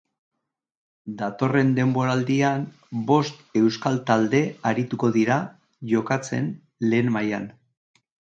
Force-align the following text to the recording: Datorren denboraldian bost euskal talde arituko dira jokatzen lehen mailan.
Datorren 1.17 1.67
denboraldian 1.79 2.63
bost 3.11 3.45
euskal 3.61 3.99
talde 4.07 4.41
arituko 4.71 5.11
dira 5.19 5.37
jokatzen 5.93 6.49
lehen 6.87 7.13
mailan. 7.19 7.47